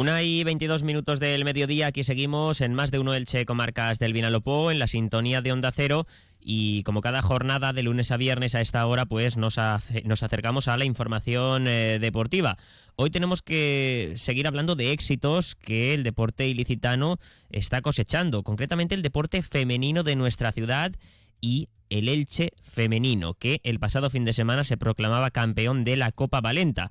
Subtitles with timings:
[0.00, 4.14] Una y 22 minutos del mediodía, aquí seguimos en más de uno Elche Comarcas del
[4.14, 6.06] Vinalopó, en la sintonía de Onda Cero
[6.40, 9.58] y como cada jornada de lunes a viernes a esta hora pues nos,
[10.04, 12.56] nos acercamos a la información eh, deportiva.
[12.96, 17.18] Hoy tenemos que seguir hablando de éxitos que el deporte ilicitano
[17.50, 20.92] está cosechando, concretamente el deporte femenino de nuestra ciudad
[21.42, 26.10] y el Elche femenino, que el pasado fin de semana se proclamaba campeón de la
[26.10, 26.90] Copa Valenta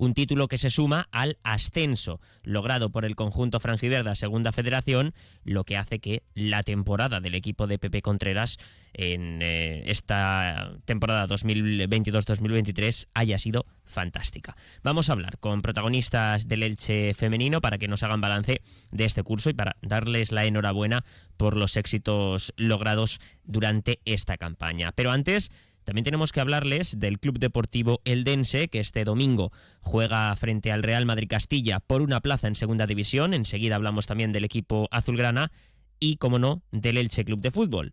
[0.00, 5.12] un título que se suma al ascenso logrado por el conjunto frangiverde a Segunda Federación,
[5.44, 8.56] lo que hace que la temporada del equipo de Pepe Contreras
[8.94, 14.56] en eh, esta temporada 2022-2023 haya sido fantástica.
[14.82, 19.22] Vamos a hablar con protagonistas del Elche femenino para que nos hagan balance de este
[19.22, 21.04] curso y para darles la enhorabuena
[21.36, 24.92] por los éxitos logrados durante esta campaña.
[24.92, 25.50] Pero antes
[25.84, 31.06] también tenemos que hablarles del Club Deportivo Eldense, que este domingo juega frente al Real
[31.06, 33.34] Madrid Castilla por una plaza en Segunda División.
[33.34, 35.50] Enseguida hablamos también del equipo azulgrana
[35.98, 37.92] y, como no, del Elche Club de Fútbol.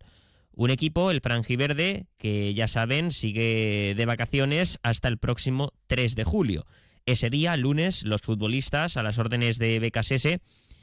[0.52, 6.24] Un equipo, el Frangiverde, que ya saben, sigue de vacaciones hasta el próximo 3 de
[6.24, 6.66] julio.
[7.06, 10.40] Ese día, lunes, los futbolistas, a las órdenes de BKSS,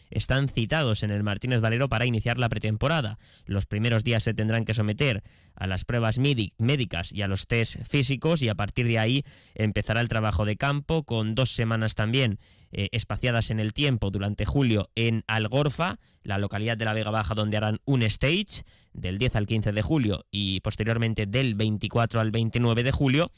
[0.09, 3.17] están citados en el Martínez Valero para iniciar la pretemporada.
[3.45, 5.23] Los primeros días se tendrán que someter
[5.56, 10.02] a las pruebas médicas y a los test físicos y a partir de ahí empezará
[10.02, 12.39] el trabajo de campo con dos semanas también
[12.72, 17.33] eh, espaciadas en el tiempo durante julio en Algorfa, la localidad de la Vega Baja
[17.33, 22.31] donde harán un stage del 10 al 15 de julio y posteriormente del 24 al
[22.31, 23.31] 29 de julio.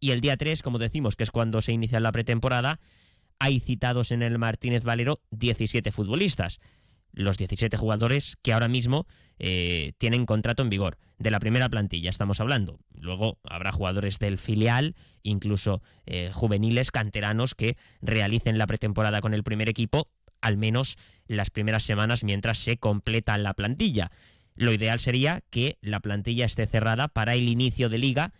[0.00, 2.80] Y el día 3, como decimos, que es cuando se inicia la pretemporada,
[3.42, 6.60] hay citados en el Martínez Valero 17 futbolistas.
[7.10, 9.08] Los 17 jugadores que ahora mismo
[9.40, 10.96] eh, tienen contrato en vigor.
[11.18, 12.78] De la primera plantilla estamos hablando.
[12.94, 14.94] Luego habrá jugadores del filial,
[15.24, 20.08] incluso eh, juveniles, canteranos, que realicen la pretemporada con el primer equipo,
[20.40, 20.96] al menos
[21.26, 24.12] las primeras semanas mientras se completa la plantilla.
[24.54, 28.32] Lo ideal sería que la plantilla esté cerrada para el inicio de liga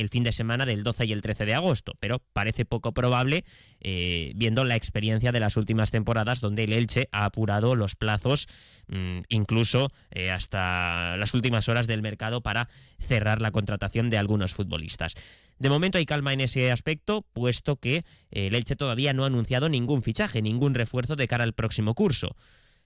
[0.00, 3.44] el fin de semana del 12 y el 13 de agosto, pero parece poco probable
[3.80, 8.48] eh, viendo la experiencia de las últimas temporadas donde el Elche ha apurado los plazos
[8.88, 12.68] mm, incluso eh, hasta las últimas horas del mercado para
[12.98, 15.14] cerrar la contratación de algunos futbolistas.
[15.58, 19.68] De momento hay calma en ese aspecto, puesto que el Elche todavía no ha anunciado
[19.68, 22.34] ningún fichaje, ningún refuerzo de cara al próximo curso.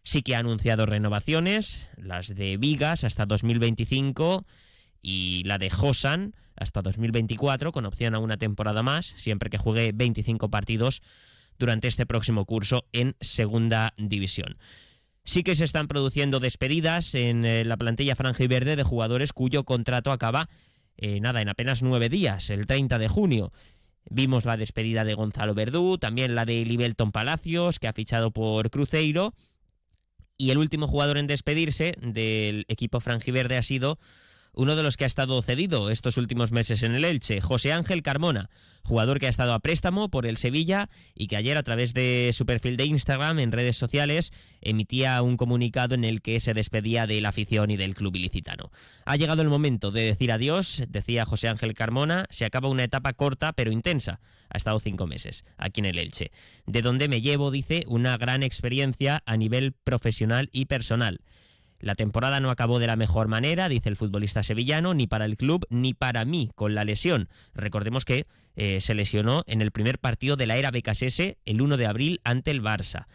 [0.03, 4.45] Sí que ha anunciado renovaciones, las de Vigas hasta 2025
[5.05, 9.93] y la de Josan hasta 2024, con opción a una temporada más, siempre que juegue
[9.95, 11.03] 25 partidos
[11.59, 14.57] durante este próximo curso en Segunda División.
[15.25, 19.33] Sí que se están produciendo despedidas en eh, la plantilla franja y verde de jugadores
[19.33, 20.49] cuyo contrato acaba,
[20.97, 23.53] eh, nada, en apenas nueve días, el 30 de junio.
[24.11, 28.71] Vimos la despedida de Gonzalo Verdú, también la de Libelton Palacios, que ha fichado por
[28.71, 29.35] Cruzeiro.
[30.37, 33.99] Y el último jugador en despedirse del equipo franjiverde ha sido
[34.55, 38.03] uno de los que ha estado cedido estos últimos meses en el Elche, José Ángel
[38.03, 38.51] Carmona,
[38.83, 42.31] jugador que ha estado a préstamo por el Sevilla y que ayer a través de
[42.33, 47.07] su perfil de Instagram en redes sociales emitía un comunicado en el que se despedía
[47.07, 48.71] de la afición y del club ilicitano.
[49.05, 53.13] Ha llegado el momento de decir adiós, decía José Ángel Carmona, se acaba una etapa
[53.13, 54.21] corta pero intensa.
[54.51, 56.31] Ha estado cinco meses aquí en el Elche,
[56.67, 61.21] de donde me llevo, dice, una gran experiencia a nivel profesional y personal.
[61.81, 65.37] La temporada no acabó de la mejor manera, dice el futbolista sevillano, ni para el
[65.37, 67.29] club ni para mí con la lesión.
[67.55, 68.27] Recordemos que
[68.57, 72.21] eh, se lesionó en el primer partido de la era BKSS el 1 de abril
[72.25, 73.07] ante el Barça.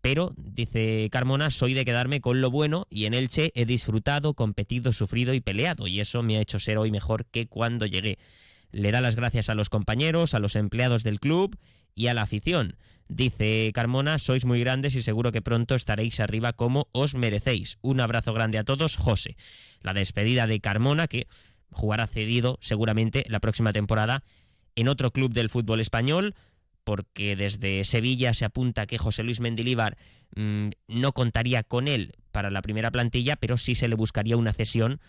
[0.00, 4.92] Pero, dice Carmona, soy de quedarme con lo bueno y en Elche he disfrutado, competido,
[4.92, 8.18] sufrido y peleado y eso me ha hecho ser hoy mejor que cuando llegué.
[8.72, 11.56] Le da las gracias a los compañeros, a los empleados del club
[11.94, 12.76] y a la afición.
[13.10, 17.76] Dice Carmona, sois muy grandes y seguro que pronto estaréis arriba como os merecéis.
[17.82, 19.36] Un abrazo grande a todos, José.
[19.82, 21.26] La despedida de Carmona, que
[21.72, 24.22] jugará cedido seguramente la próxima temporada
[24.76, 26.36] en otro club del fútbol español,
[26.84, 29.98] porque desde Sevilla se apunta que José Luis Mendilíbar
[30.36, 34.52] mm, no contaría con él para la primera plantilla, pero sí se le buscaría una
[34.52, 35.00] cesión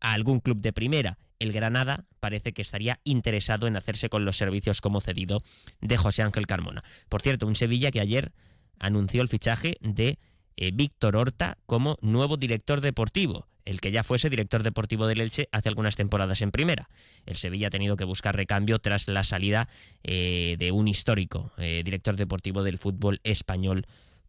[0.00, 4.36] a algún club de primera el Granada parece que estaría interesado en hacerse con los
[4.36, 5.42] servicios como cedido
[5.80, 6.82] de José Ángel Carmona.
[7.08, 8.32] Por cierto, un Sevilla que ayer
[8.78, 10.18] anunció el fichaje de
[10.56, 15.48] eh, Víctor Horta como nuevo director deportivo, el que ya fuese director deportivo del Elche
[15.50, 16.90] hace algunas temporadas en primera.
[17.24, 19.68] El Sevilla ha tenido que buscar recambio tras la salida
[20.02, 23.86] eh, de un histórico eh, director deportivo del fútbol español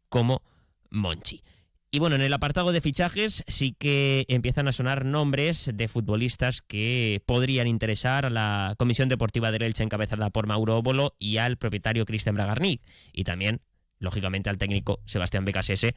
[0.08, 0.44] como
[0.90, 1.44] Monchi.
[1.94, 6.62] Y bueno, en el apartado de fichajes sí que empiezan a sonar nombres de futbolistas
[6.62, 11.58] que podrían interesar a la Comisión Deportiva del Elche encabezada por Mauro Óbolo y al
[11.58, 12.82] propietario Cristian Bragarnik.
[13.12, 13.60] Y también
[14.00, 15.94] lógicamente al técnico Sebastián Becasese,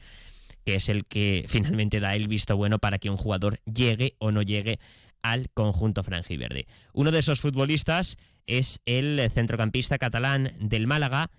[0.65, 4.33] que es el que finalmente da el visto bueno para que un jugador llegue o
[4.33, 4.79] no llegue
[5.21, 6.67] al conjunto franjiverde.
[6.91, 8.17] Uno de esos futbolistas
[8.47, 11.31] es el centrocampista catalán del Málaga,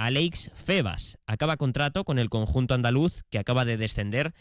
[0.00, 1.18] Alex Febas.
[1.26, 4.32] Acaba contrato con el conjunto andaluz que acaba de descender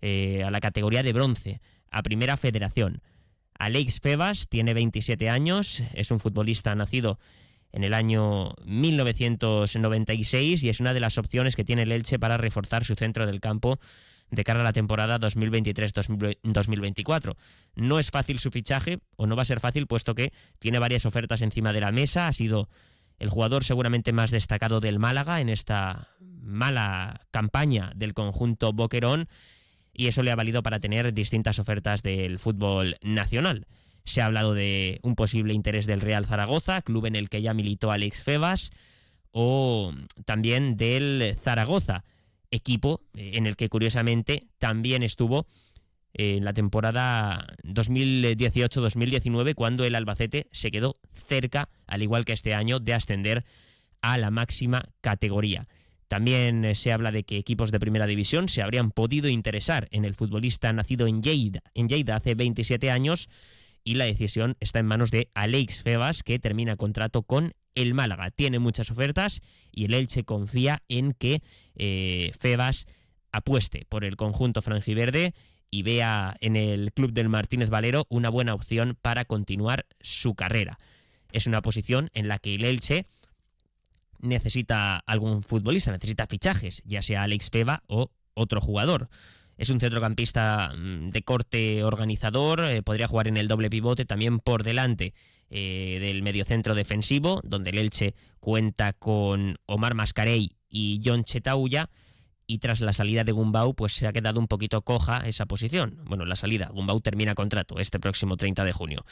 [0.00, 1.60] eh, a la categoría de bronce,
[1.90, 3.02] a Primera Federación.
[3.58, 7.18] Alex Febas tiene 27 años, es un futbolista nacido
[7.72, 12.36] en el año 1996 y es una de las opciones que tiene el Elche para
[12.36, 13.80] reforzar su centro del campo
[14.30, 17.34] de cara a la temporada 2023-2024.
[17.74, 21.04] No es fácil su fichaje, o no va a ser fácil, puesto que tiene varias
[21.04, 22.68] ofertas encima de la mesa, ha sido
[23.20, 29.28] el jugador seguramente más destacado del Málaga en esta mala campaña del conjunto Boquerón
[29.92, 33.66] y eso le ha valido para tener distintas ofertas del fútbol nacional.
[34.04, 37.52] Se ha hablado de un posible interés del Real Zaragoza, club en el que ya
[37.52, 38.70] militó Alex Febas,
[39.32, 39.92] o
[40.24, 42.04] también del Zaragoza,
[42.50, 45.46] equipo en el que curiosamente también estuvo
[46.12, 52.80] en la temporada 2018-2019 cuando el Albacete se quedó cerca, al igual que este año,
[52.80, 53.44] de ascender
[54.02, 55.68] a la máxima categoría.
[56.08, 60.04] También eh, se habla de que equipos de primera división se habrían podido interesar en
[60.04, 63.28] el futbolista nacido en Lleida, en Lleida hace 27 años
[63.84, 68.30] y la decisión está en manos de Alex Febas que termina contrato con el Málaga.
[68.30, 69.40] Tiene muchas ofertas
[69.70, 71.42] y el Elche confía en que
[71.76, 72.86] eh, Febas
[73.32, 75.34] apueste por el conjunto franjiverde
[75.70, 80.78] y vea en el club del Martínez Valero una buena opción para continuar su carrera.
[81.32, 83.06] Es una posición en la que el Elche
[84.20, 89.08] necesita algún futbolista, necesita fichajes, ya sea Alex Peva o otro jugador.
[89.56, 94.40] Es un centrocampista mm, de corte organizador, eh, podría jugar en el doble pivote también
[94.40, 95.14] por delante
[95.50, 101.90] eh, del mediocentro defensivo, donde el Elche cuenta con Omar Mascarey y John Chetauya
[102.50, 106.00] y tras la salida de Gumbau pues se ha quedado un poquito coja esa posición.
[106.04, 109.04] Bueno, la salida, Gumbau termina contrato este próximo 30 de junio.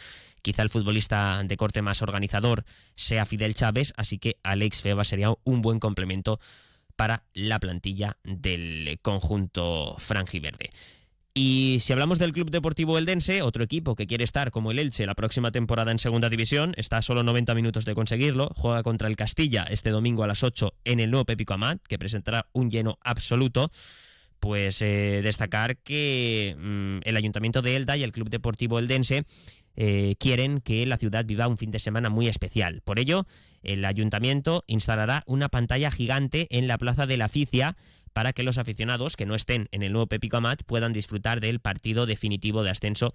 [0.42, 2.64] Quizá el futbolista de corte más organizador
[2.96, 6.40] sea Fidel Chávez, así que Alex Feba sería un buen complemento
[6.96, 10.72] para la plantilla del conjunto franjiverde.
[11.40, 15.06] Y si hablamos del Club Deportivo Eldense, otro equipo que quiere estar como el Elche
[15.06, 19.06] la próxima temporada en Segunda División, está a solo 90 minutos de conseguirlo, juega contra
[19.06, 22.70] el Castilla este domingo a las 8 en el nuevo Pepico Amat, que presentará un
[22.70, 23.70] lleno absoluto.
[24.40, 29.24] Pues eh, destacar que mm, el Ayuntamiento de Elda y el Club Deportivo Eldense
[29.76, 32.82] eh, quieren que la ciudad viva un fin de semana muy especial.
[32.82, 33.28] Por ello,
[33.62, 37.76] el ayuntamiento instalará una pantalla gigante en la Plaza de la Ficia
[38.18, 41.60] para que los aficionados que no estén en el nuevo Pepico Amat puedan disfrutar del
[41.60, 43.14] partido definitivo de ascenso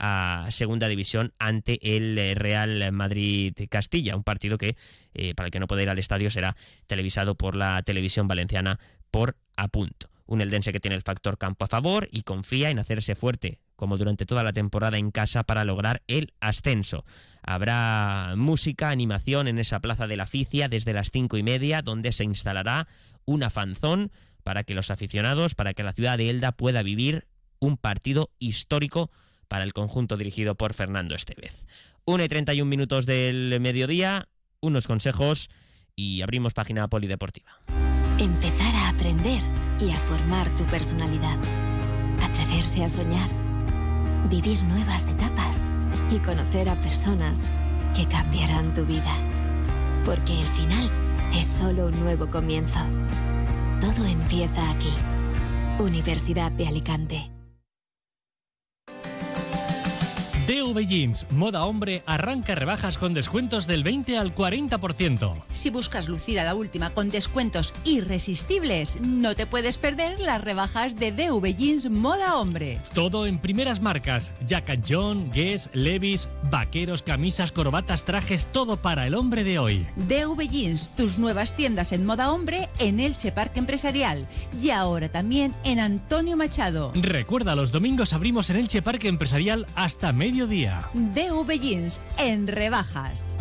[0.00, 4.74] a Segunda División ante el eh, Real Madrid Castilla, un partido que
[5.14, 6.56] eh, para el que no pueda ir al estadio será
[6.88, 8.80] televisado por la televisión valenciana
[9.12, 10.10] por a punto.
[10.26, 13.96] Un Eldense que tiene el factor campo a favor y confía en hacerse fuerte, como
[13.96, 17.04] durante toda la temporada en casa, para lograr el ascenso.
[17.42, 22.12] Habrá música, animación en esa plaza de la Ficia desde las cinco y media, donde
[22.12, 22.88] se instalará
[23.24, 24.10] una fanzón
[24.42, 27.26] para que los aficionados, para que la ciudad de Elda pueda vivir
[27.58, 29.10] un partido histórico
[29.48, 31.66] para el conjunto dirigido por Fernando Estevez.
[32.04, 34.28] 1 y 31 minutos del mediodía,
[34.60, 35.50] unos consejos
[35.94, 37.52] y abrimos página polideportiva.
[38.18, 39.42] Empezar a aprender
[39.80, 41.38] y a formar tu personalidad.
[42.22, 43.28] Atreverse a soñar.
[44.28, 45.62] Vivir nuevas etapas
[46.10, 47.42] y conocer a personas
[47.94, 49.14] que cambiarán tu vida.
[50.04, 51.01] Porque el final
[51.34, 52.80] es solo un nuevo comienzo.
[53.80, 54.92] Todo empieza aquí.
[55.78, 57.41] Universidad de Alicante.
[60.46, 65.34] DV Jeans, moda hombre, arranca rebajas con descuentos del 20 al 40%.
[65.52, 70.96] Si buscas lucir a la última con descuentos irresistibles, no te puedes perder las rebajas
[70.96, 72.80] de DV Jeans Moda Hombre.
[72.92, 79.14] Todo en primeras marcas: Jack John, Guess, Levis, vaqueros, camisas, corbatas, trajes, todo para el
[79.14, 79.86] hombre de hoy.
[80.08, 84.26] DV Jeans, tus nuevas tiendas en moda hombre en Elche Parque Empresarial
[84.60, 86.90] y ahora también en Antonio Machado.
[86.96, 90.88] Recuerda, los domingos abrimos en Elche Parque Empresarial hasta medio mediodía.
[90.94, 93.36] DV Jeans en rebajas.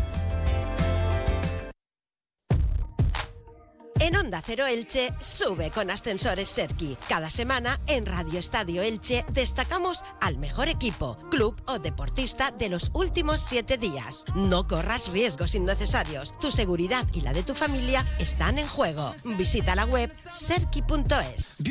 [4.00, 6.98] En Onda Cero Elche sube con Ascensores Serki.
[7.08, 12.90] Cada semana en Radio Estadio Elche destacamos al mejor equipo, club o deportista de los
[12.94, 14.26] últimos siete días.
[14.36, 16.38] No corras riesgos innecesarios.
[16.40, 19.14] Tu seguridad y la de tu familia están en juego.
[19.38, 21.62] Visita la web serki.es.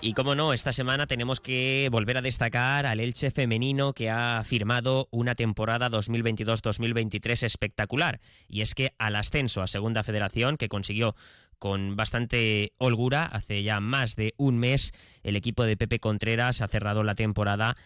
[0.00, 4.42] Y como no, esta semana tenemos que volver a destacar al Elche femenino que ha
[4.44, 8.20] firmado una temporada 2022-2023 espectacular.
[8.46, 11.16] Y es que al ascenso a Segunda Federación, que consiguió
[11.58, 13.24] con bastante holgura.
[13.24, 14.92] Hace ya más de un mes
[15.24, 17.76] el equipo de Pepe Contreras ha cerrado la temporada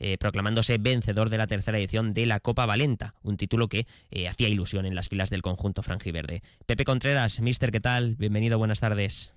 [0.00, 4.26] eh, proclamándose vencedor de la tercera edición de la Copa Valenta, un título que eh,
[4.26, 6.42] hacía ilusión en las filas del conjunto franjiverde.
[6.66, 8.16] Pepe Contreras, mister, ¿qué tal?
[8.16, 9.32] Bienvenido, buenas tardes.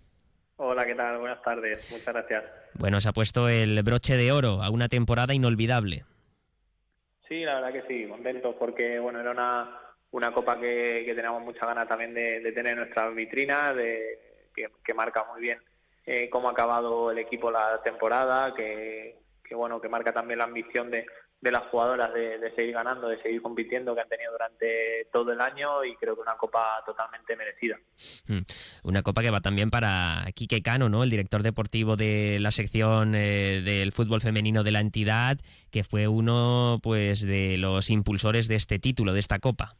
[0.58, 1.18] Hola, ¿qué tal?
[1.18, 2.44] Buenas tardes, muchas gracias.
[2.76, 6.06] Bueno, se ha puesto el broche de oro a una temporada inolvidable.
[7.28, 9.80] Sí, la verdad que sí, contento porque bueno, era una,
[10.12, 14.94] una copa que, que teníamos muchas ganas también de, tener en nuestra vitrina, de, que,
[14.94, 15.60] marca muy bien
[16.06, 20.46] eh, cómo ha acabado el equipo la temporada, que, que bueno, que marca también la
[20.46, 21.06] ambición de,
[21.46, 25.40] de las jugadoras de, seguir ganando, de seguir compitiendo que han tenido durante todo el
[25.40, 27.80] año y creo que una copa totalmente merecida.
[28.28, 28.40] Hmm.
[28.84, 31.04] Una copa que va también para Quique Cano, ¿no?
[31.04, 35.38] El director deportivo de la sección eh, del fútbol femenino de la entidad,
[35.70, 39.76] que fue uno pues de los impulsores de este título, de esta copa.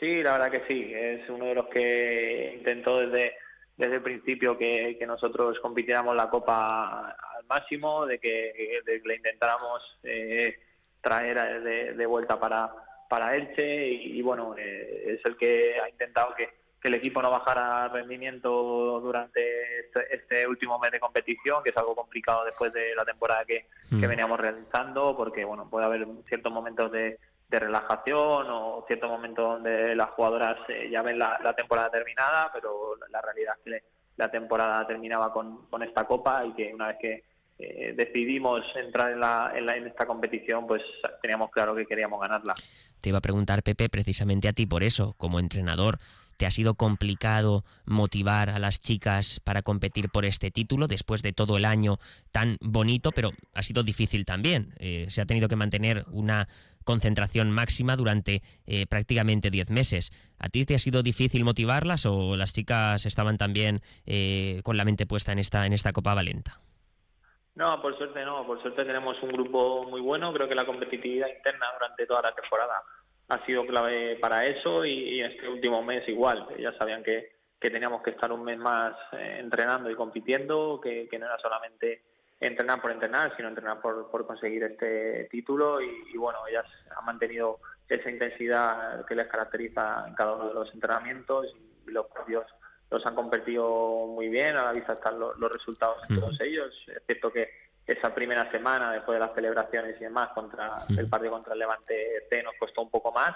[0.00, 3.34] Sí, la verdad que sí, es uno de los que intentó desde
[3.78, 9.98] desde el principio que, que nosotros compitiéramos la Copa al máximo, de que, le intentáramos
[10.02, 10.58] eh,
[11.00, 12.70] traer de, vuelta para,
[13.08, 16.48] para Elche y, bueno, eh, es el que ha intentado que,
[16.82, 21.76] que, el equipo no bajara rendimiento durante este, este, último mes de competición, que es
[21.76, 24.08] algo complicado después de la temporada que, que mm.
[24.08, 29.94] veníamos realizando, porque bueno, puede haber ciertos momentos de de relajación o cierto momento donde
[29.96, 34.86] las jugadoras eh, ya ven la, temporada terminada, pero la realidad es que la temporada
[34.86, 37.24] terminaba con, con esta copa y que una vez que
[37.58, 40.82] eh, decidimos entrar en, la, en, la, en esta competición, pues
[41.22, 42.54] teníamos claro que queríamos ganarla.
[43.00, 45.98] Te iba a preguntar, Pepe, precisamente a ti por eso, como entrenador.
[46.38, 51.32] ¿Te ha sido complicado motivar a las chicas para competir por este título después de
[51.32, 51.98] todo el año
[52.30, 54.72] tan bonito, pero ha sido difícil también?
[54.78, 56.46] Eh, se ha tenido que mantener una
[56.84, 60.12] concentración máxima durante eh, prácticamente 10 meses.
[60.38, 64.84] ¿A ti te ha sido difícil motivarlas o las chicas estaban también eh, con la
[64.84, 66.60] mente puesta en esta, en esta Copa Valenta?
[67.56, 71.26] No, por suerte no, por suerte tenemos un grupo muy bueno, creo que la competitividad
[71.26, 72.80] interna durante toda la temporada
[73.28, 78.02] ha sido clave para eso y, este último mes igual, ya sabían que, que teníamos
[78.02, 82.02] que estar un mes más eh, entrenando y compitiendo, que, que no era solamente
[82.40, 86.66] entrenar por entrenar, sino entrenar por, por conseguir este título y, bueno, ellas
[86.96, 91.54] han mantenido esa intensidad que les caracteriza en cada uno de los entrenamientos
[91.86, 92.46] y los propios
[92.90, 97.02] los han convertido muy bien, a la vista están los, resultados de todos ellos, es
[97.06, 97.50] cierto que
[97.88, 102.26] esa primera semana después de las celebraciones y demás contra el partido contra el Levante
[102.28, 103.34] C nos costó un poco más,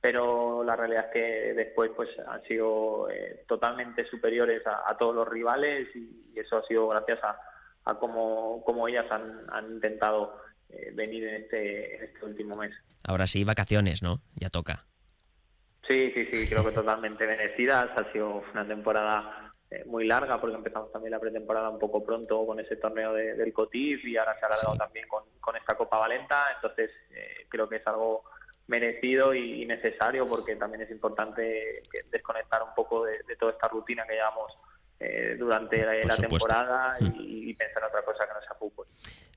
[0.00, 5.28] pero la realidad es que después pues han sido eh, totalmente superiores a, todos los
[5.28, 7.38] rivales y eso ha sido gracias a,
[7.84, 10.36] a cómo, ellas han, intentado
[10.68, 12.74] eh, venir en este, en este último mes.
[13.04, 14.20] Ahora sí, vacaciones, ¿no?
[14.34, 14.84] Ya toca.
[15.86, 17.90] Sí, sí, sí, creo que totalmente merecidas.
[17.96, 22.44] Ha sido una temporada eh, muy larga porque empezamos también la pretemporada un poco pronto
[22.46, 25.98] con ese torneo del COTIF y ahora se ha alargado también con, con, esta Copa
[25.98, 26.46] Valenta.
[26.54, 28.24] Entonces, eh, creo que es algo
[28.66, 34.06] merecido y, necesario porque también es importante desconectar un poco de, de toda esta rutina
[34.06, 34.56] que llevamos
[35.04, 37.14] eh, durante la, temporada hmm.
[37.18, 38.86] y, pensar en otra cosa que no sea fútbol.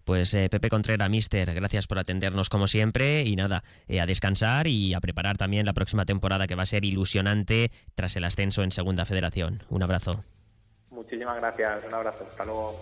[0.06, 4.68] Pues eh, Pepe Contreras, mister, gracias por atendernos como siempre y nada, eh, a descansar
[4.68, 8.62] y a preparar también la próxima temporada que va a ser ilusionante tras el ascenso
[8.62, 9.64] en Segunda Federación.
[9.68, 10.24] Un abrazo.
[10.92, 12.80] Muchísimas gracias, un abrazo, hasta luego.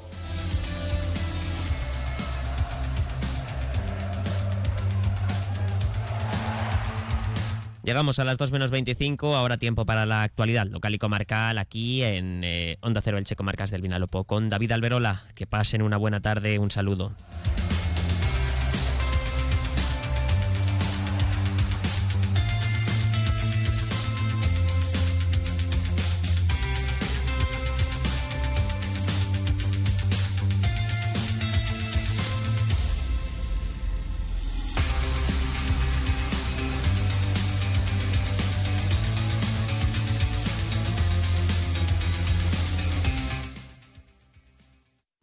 [7.84, 12.02] Llegamos a las 2 menos 25, ahora tiempo para la actualidad local y comarcal aquí
[12.02, 15.24] en eh, Onda Cero el Checo Marcas del Vinalopó con David Alberola.
[15.36, 17.12] Que pasen una buena tarde, un saludo.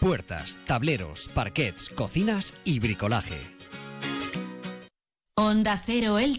[0.00, 3.38] puertas, tableros, parquets, cocinas y bricolaje.
[5.38, 6.34] Onda Cero El